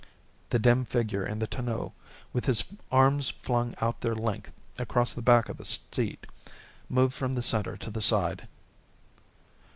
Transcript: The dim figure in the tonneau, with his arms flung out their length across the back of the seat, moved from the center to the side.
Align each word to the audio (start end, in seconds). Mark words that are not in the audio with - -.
The 0.49 0.57
dim 0.57 0.83
figure 0.83 1.23
in 1.23 1.37
the 1.37 1.45
tonneau, 1.45 1.93
with 2.33 2.45
his 2.47 2.63
arms 2.91 3.29
flung 3.29 3.75
out 3.81 4.01
their 4.01 4.15
length 4.15 4.51
across 4.79 5.13
the 5.13 5.21
back 5.21 5.47
of 5.47 5.57
the 5.57 5.77
seat, 5.93 6.25
moved 6.89 7.13
from 7.13 7.35
the 7.35 7.43
center 7.43 7.77
to 7.77 7.91
the 7.91 8.01
side. 8.01 8.47